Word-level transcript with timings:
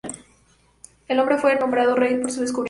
El 1.07 1.19
hombre 1.19 1.37
fue 1.37 1.59
nombrado 1.59 1.95
rey 1.95 2.15
por 2.17 2.31
su 2.31 2.41
descubrimiento. 2.41 2.59